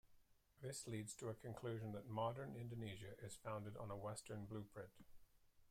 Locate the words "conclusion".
1.35-1.91